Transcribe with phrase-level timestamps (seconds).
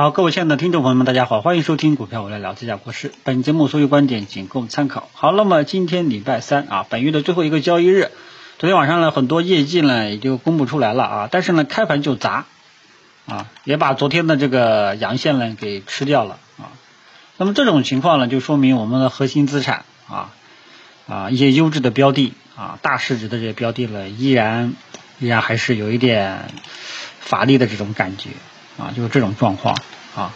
[0.00, 3.12] 好，各位亲爱的听众朋友们，大家好，欢迎收听股票我来聊这家国事。
[3.22, 5.10] 本节目所有观点仅供参考。
[5.12, 8.10] 好，那么今天礼拜三啊，本月的最后一个交易日，
[8.58, 12.46] 昨天晚上呢，很多业绩呢也就公布出来了啊，但是呢，开盘就砸
[13.26, 16.72] 啊，也把昨天的这个阳线呢给吃掉了啊。
[17.36, 20.32] 那么这种情况呢，就说明我们的核心资产啊
[21.10, 24.72] 啊一些优质的标的啊，大市值的这些标的呢，依然
[25.18, 26.46] 依然还是有一点
[27.20, 28.30] 乏力的这种感觉。
[28.78, 29.76] 啊，就是这种状况
[30.16, 30.32] 啊，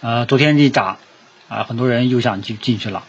[0.00, 0.98] 呃，昨天一涨
[1.48, 3.02] 啊，很多人又想进进去了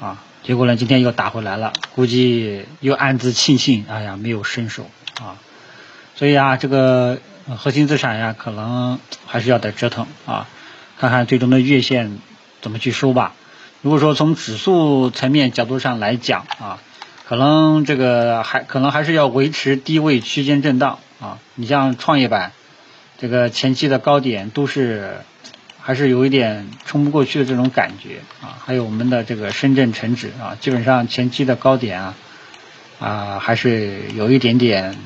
[0.00, 5.36] 啊，结果呢，今天又打回来了，估计又暗自庆幸，哎呀，没有伸手啊，
[6.16, 7.18] 所以啊，这个
[7.56, 10.48] 核心资产呀，可能还是要得折腾啊，
[10.98, 12.18] 看看最终的月线
[12.60, 13.34] 怎么去收吧。
[13.82, 16.78] 如果说从指数层面角度上来讲啊，
[17.28, 22.52] 可能这个还可能还是要维持低位区间震荡啊，你像创业板。
[23.20, 25.18] 这个前期的高点都是
[25.78, 32.14] 还是有一点冲不过去的这种感觉啊，还有我们的这个深圳成指啊，基本上前期的高点啊
[32.98, 34.96] 啊还是有一点点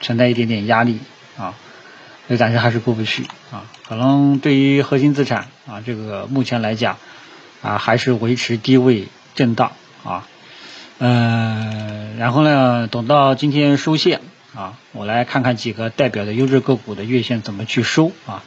[0.00, 0.98] 存在一点点压力
[1.38, 1.54] 啊，
[2.26, 3.66] 所以暂时还是过不去啊。
[3.86, 6.96] 可能对于核心资产啊，这个目前来讲
[7.62, 9.70] 啊，还是维持低位震荡
[10.02, 10.26] 啊，
[10.98, 14.20] 嗯，然后呢，等到今天收线。
[14.54, 18.42] 啊，我来看看几个代表的优质个股的月线怎么去收啊？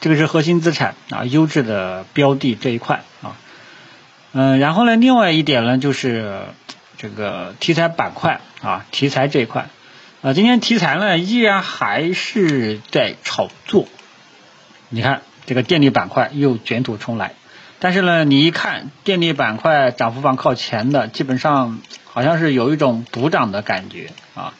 [0.00, 3.36] 这个是核心资产啊，优质的标的这一块啊。
[4.32, 6.42] 嗯，然后呢，另外一点呢，就是
[6.98, 9.68] 这个题材板块啊，题材这一块
[10.22, 13.86] 啊，今天题材呢依然还是在炒作。
[14.88, 17.32] 你看这个电力板块又卷土重来，
[17.78, 24.52] 但是呢，你一看电力板块涨幅榜靠前的，基本上好像是有一种补涨的感觉啊。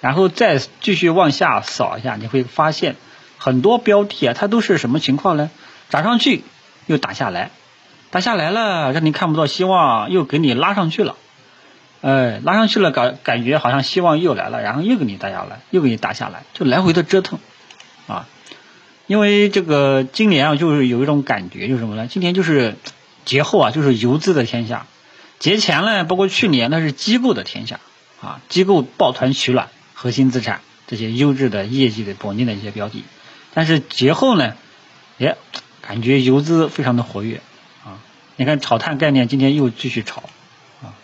[0.00, 2.96] 然后再继续往下扫一下，你会发现
[3.36, 5.50] 很多标的啊，它都是什么情况呢？
[5.90, 6.44] 涨上去
[6.86, 7.50] 又打下来，
[8.10, 11.16] 打下来了让你看不到希望，又给你拉上去了，
[12.02, 17.38] 哎，拉上去了感感觉好像希望又来了，然后又给你打下来，又给你打下来，就来回的折腾
[18.06, 18.28] 啊。
[19.06, 22.06] 因为这个今年啊，就是有一种感觉，就是什么呢？
[22.06, 22.76] 今年就是
[23.24, 24.86] 节后啊，就是游资的天下；
[25.38, 27.80] 节前呢，包括去年那是机构的天下
[28.20, 29.68] 啊，机构抱团取暖。
[30.00, 33.02] 核心资产这些优质的业绩的稳定的一些标的，
[33.52, 34.54] 但是节后呢，
[35.16, 35.36] 也
[35.82, 37.40] 感觉游资非常的活跃
[37.84, 37.98] 啊！
[38.36, 40.22] 你看炒碳概念今天又继续炒
[40.84, 40.94] 啊，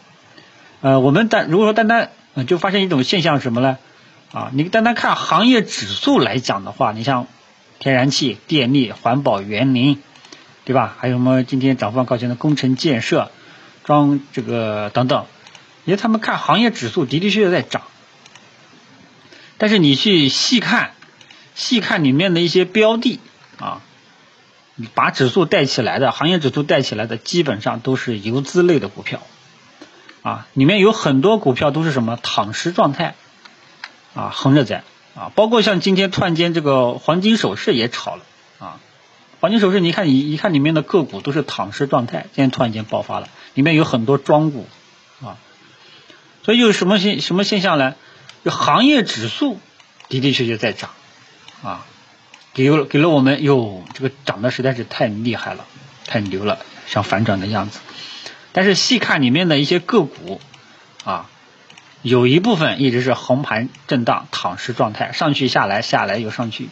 [0.80, 2.12] 呃，我们单如果说单单
[2.46, 3.78] 就发现一种现象什么呢？
[4.32, 7.26] 啊，你单单看行业指数来讲的话，你像
[7.80, 10.00] 天然气、电力、环保、园林，
[10.64, 10.94] 对吧？
[11.00, 13.32] 还有什么今天涨幅高前的工程建设、
[13.82, 15.26] 装这个等等，
[15.84, 17.82] 因为他们看行业指数的的确确在涨。
[19.58, 20.94] 但是你去细看，
[21.54, 23.20] 细看里面的一些标的
[23.58, 23.80] 啊，
[24.94, 29.22] 把指数带起来的，行业指数带起来的，基本上都是游资类的股票，
[30.22, 32.18] 啊，里面有很多股票都是什么？
[32.20, 33.14] 躺尸状态，
[34.14, 34.82] 啊，横着在，
[35.14, 38.24] 啊，包括像今天突然间这个黄金首饰也炒了，
[38.58, 38.80] 啊，
[39.40, 44.66] 黄金首饰你看一一看里面的个股都是躺尸状态，今天突然间爆发了，里面有很多庄股，
[45.22, 45.38] 啊，
[46.42, 47.94] 所以有什么现什么现象呢？
[48.44, 49.58] 这行业指数
[50.10, 50.90] 的的确确在涨，
[51.62, 51.86] 啊，
[52.52, 55.64] 给了给了我们哟，这个涨的实在是太厉害了，
[56.06, 57.80] 太牛了，像反转的样子。
[58.52, 60.40] 但是细看里面的一些个股，
[61.04, 61.30] 啊，
[62.02, 66.68] 有一部分一直是横盘震荡躺尸状态，上去下来下来又上去，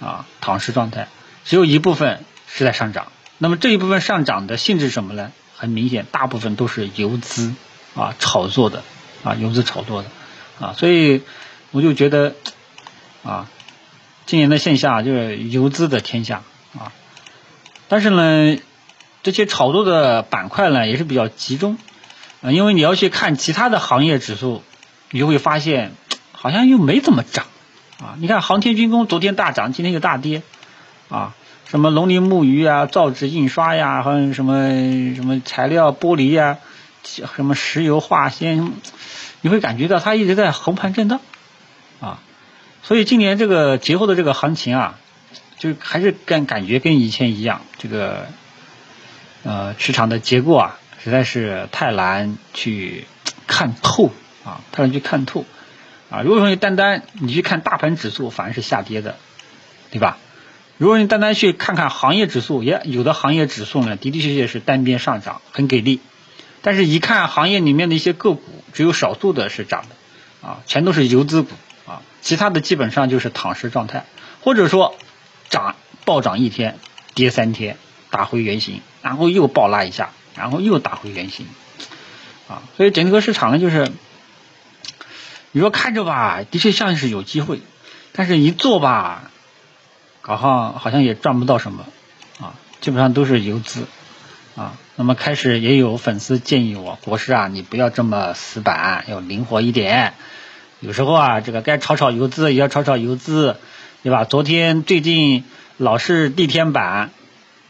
[0.00, 1.08] 啊，躺尸状态。
[1.44, 3.10] 只有一部分是在上涨。
[3.38, 5.32] 那么这一部分上涨的性质什么呢？
[5.56, 7.52] 很明显，大部分都是游资
[7.96, 8.84] 啊炒作的，
[9.24, 10.08] 啊游资炒作的。
[10.60, 11.22] 啊，所以
[11.70, 12.34] 我就觉得
[13.24, 13.48] 啊，
[14.24, 16.42] 今年的线下就是游资的天下
[16.78, 16.92] 啊。
[17.88, 18.58] 但是呢，
[19.22, 21.78] 这些炒作的板块呢也是比较集中
[22.42, 24.62] 啊，因为你要去看其他的行业指数，
[25.10, 25.92] 你就会发现
[26.32, 27.46] 好像又没怎么涨
[28.00, 28.16] 啊。
[28.18, 30.42] 你看航天军工昨天大涨，今天又大跌
[31.08, 31.34] 啊。
[31.68, 34.70] 什么农林牧渔啊，造纸印刷呀，还有什么
[35.16, 36.58] 什么材料玻璃呀，
[37.02, 38.72] 什么石油化纤。
[39.46, 41.20] 你会感觉到它一直在横盘震荡，
[42.00, 42.18] 啊，
[42.82, 44.98] 所以今年这个节后的这个行情啊，
[45.56, 48.26] 就还是跟感觉跟以前一样，这个
[49.44, 53.04] 呃市场的结构啊，实在是太难去
[53.46, 54.10] 看透
[54.44, 55.44] 啊，太难去看透
[56.10, 56.22] 啊。
[56.22, 59.14] 如果说你单单你去看大盘指数，反而是下跌的，
[59.92, 60.18] 对吧？
[60.76, 66.00] 如果你单单去看看行业指数，也有的行业指数呢，的的确确是单边上涨，很给力。
[66.66, 68.42] 但是，一看行业里面的一些个股，
[68.72, 71.50] 只有少数的是涨的，啊，全都是游资股，
[71.86, 74.04] 啊，其他的基本上就是躺尸状态，
[74.40, 74.96] 或者说
[75.48, 76.76] 涨暴涨一天，
[77.14, 77.76] 跌三天，
[78.10, 81.46] 打回原形，然后又暴拉一下，然后又打回原形，
[82.48, 83.88] 啊，所以整个市场呢，就是
[85.52, 87.60] 你说看着吧，的确像是有机会，
[88.10, 89.30] 但是一做吧，
[90.20, 91.86] 好像好像也赚不到什么，
[92.40, 93.86] 啊，基本上都是游资，
[94.56, 100.14] 啊，那么开始也有粉丝建议我，国师啊，你不要这么死板，要灵活一点。
[100.80, 103.56] 有时候啊，这个该炒炒游资也要炒炒游资，
[104.02, 104.24] 对吧？
[104.24, 105.44] 昨天最近
[105.76, 107.10] 老是地天板，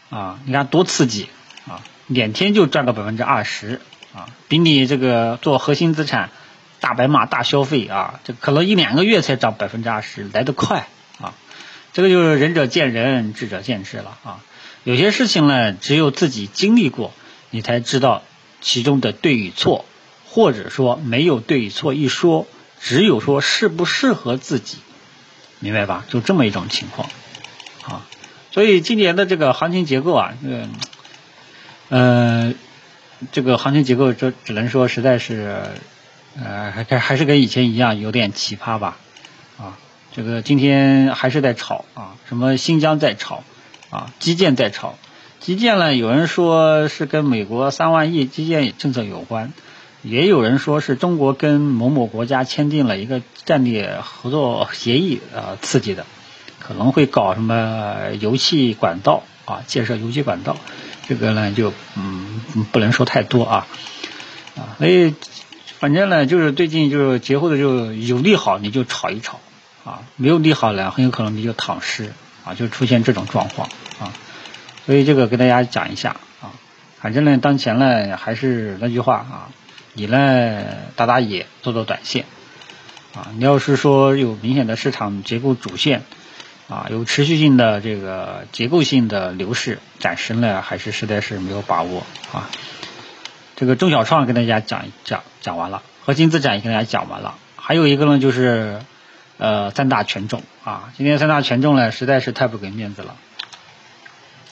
[0.08, 1.28] 啊，你看多刺激
[1.68, 1.82] 啊！
[2.06, 3.80] 两天就赚个百分之二十
[4.14, 6.30] 啊，比你这个做核心资产
[6.78, 10.86] 大白马大消费啊，这可能一两个月才涨百分之二十来得快
[11.20, 11.34] 啊！
[11.92, 14.38] 这个就是仁者见仁，智者见智了啊！
[14.86, 17.12] 有些事情呢，只有自己经历过，
[17.50, 18.22] 你才知道
[18.60, 19.84] 其中的对与错，
[20.24, 22.46] 或者说没有对与错一说。
[22.78, 24.76] 只有说适不适合自己，
[25.58, 26.04] 明白吧？
[26.08, 27.08] 就这么一种情况，
[27.82, 28.06] 啊，
[28.52, 30.68] 所以今年的这个行情结构啊，这个，
[31.88, 32.54] 呃，
[33.32, 35.64] 这个行情结构，这只能说实在是，
[36.38, 38.98] 呃，还还是跟以前一样，有点奇葩吧，
[39.58, 39.78] 啊，
[40.14, 43.42] 这个今天还是在炒啊，什么新疆在炒
[43.90, 44.94] 啊，基建在炒，
[45.40, 49.52] 基建呢，有人说是跟美国三万亿基建政策有关。
[50.02, 56.06] 也有人说是中国跟某某国家签订了一个战略合作协议，呃，刺激的，
[56.60, 60.58] 可能会搞什么油气管道啊，建设油气管道，
[61.08, 62.40] 这个呢就嗯
[62.70, 63.66] 不能说太多啊，
[64.54, 65.16] 啊，所以
[65.80, 69.40] 反正呢就是最近就是节后的就有利好你就炒一炒
[69.84, 72.12] 啊，没有利好呢很有可能你就躺尸
[72.46, 73.68] 啊，就出现这种状况
[74.00, 74.14] 啊，
[74.86, 76.56] 所以这个跟大家讲一下啊，
[76.98, 79.48] 反正呢当前呢还是那句话啊。
[79.98, 80.62] 你呢，
[80.94, 82.26] 打打野，做做短线，
[83.14, 86.02] 啊，你要是说有明显的市场结构主线，
[86.68, 92.50] 啊，有持续性的这个结构性的流势，暂时呢还是实在是没有把握啊。
[93.56, 98.82] 这个中小创跟大家讲讲讲完了，核心资产也跟大家讲完了，还有一个呢就是
[99.38, 103.16] 呃三大权重啊，今天三大权重呢实在是太不给面子了，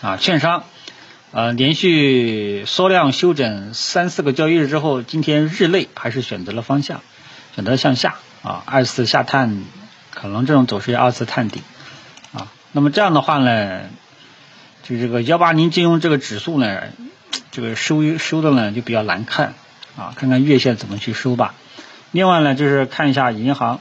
[0.03, 0.65] 啊，券商。
[1.37, 7.01] 呃，连续缩量休整三四个交易日之后，今天日内还是选择了方向，
[7.57, 8.15] 选择向下
[8.45, 9.65] 啊，二次下探，
[10.13, 11.61] 可能这种走势要二次探底
[12.33, 12.53] 啊。
[12.71, 13.81] 那么这样的话呢，
[14.85, 16.83] 就这个幺八零金融这个指数呢，
[17.51, 19.55] 这个收收的呢就比较难看
[19.97, 21.57] 啊，看看月线怎么去收吧。
[22.13, 23.81] 另外呢，就是看一下银行，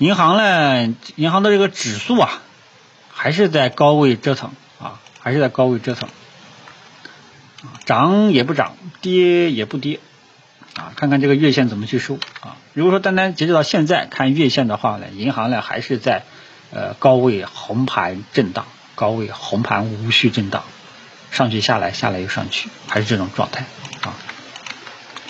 [0.00, 2.40] 银行呢，银行的这个指数啊，
[3.12, 4.50] 还是在高位折腾
[4.80, 6.08] 啊，还是在高位折腾。
[7.84, 10.00] 涨也不涨，跌也不跌，
[10.74, 12.56] 啊，看看这个月线怎么去收啊。
[12.72, 16.24] 如果说单单截止到现在看月线的话呢，银行呢还是在
[16.72, 18.64] 呃高位红盘震荡，
[18.94, 20.64] 高位红盘无序震荡，
[21.30, 23.66] 上去下来，下来又上去，还是这种状态
[24.00, 24.16] 啊。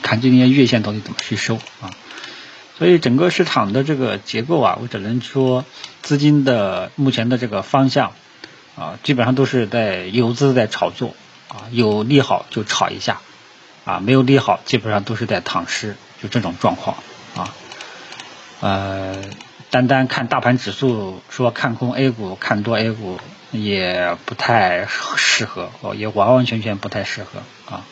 [0.02, 1.90] 看今天月线到底怎么去收啊。
[2.80, 5.64] 所以整个市场的这个结构啊，我只能说
[6.02, 8.14] 资金的目前的这个方向
[8.74, 11.14] 啊，基本上都是在游资在炒作。
[11.52, 13.20] 啊，有利好就炒一下，
[13.84, 16.98] 啊，没有利好基本上都是在躺尸，就这种状况
[17.34, 17.52] 啊。
[18.60, 19.16] 呃，
[19.68, 23.18] 单单看大盘指数说看空 A 股、看多 A 股
[23.50, 24.86] 也不太
[25.16, 27.84] 适合，也完完全全不太适合啊。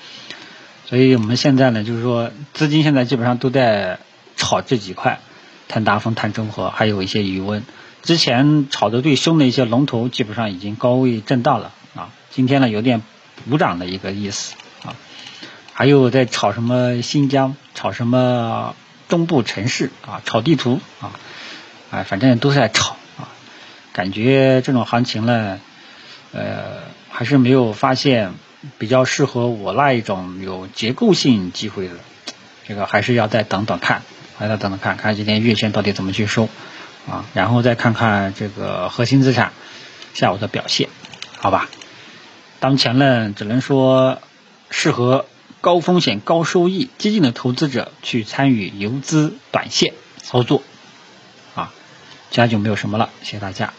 [0.87, 3.99] 所以我们现在呢，就是说资金现在基本上都在
[4.39, 5.21] 炒这几块，
[5.69, 7.63] 碳达峰、碳中和，还有一些余温。
[8.03, 12.09] 之前炒的最凶的一些龙头，基本上已经高位震荡了啊。
[12.31, 13.03] 今天呢，有点。
[13.49, 14.97] 补涨的一个意思啊，
[15.73, 18.75] 还有在炒什么新疆，炒什么
[19.09, 21.13] 中部城市啊，炒地图啊，
[21.93, 23.31] 哎，反正都在炒啊，
[23.93, 25.61] 感觉这种行情呢，
[26.33, 28.35] 呃，还是没有发现
[28.77, 31.95] 比较适合我那一种有结构性机会的，
[32.67, 34.03] 这个还是要再等等看，
[34.39, 36.49] 还要等等看看今天月线到底怎么去收
[37.09, 39.53] 啊，然后再看看这个核心资产
[40.15, 40.89] 下午的表现，
[41.37, 41.69] 好吧？
[42.61, 44.21] 当前呢，只能说
[44.71, 45.27] 适合
[45.61, 50.63] 高风险高收益激进的投资者去参与游资短线操作，
[51.55, 51.73] 啊，
[52.31, 53.73] 其他就没有什么了，谢谢大家。